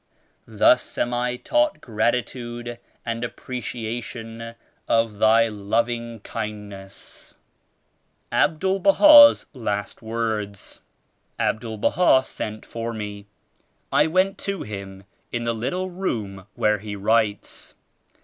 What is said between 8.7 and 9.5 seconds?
BAHA'S